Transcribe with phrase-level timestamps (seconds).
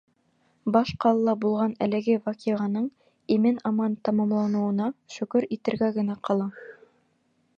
[0.75, 2.87] Баш ҡалала булған әлеге ваҡиғаның
[3.37, 6.51] имен-аман тамамланыуына шөкөр итергә генә ҡала.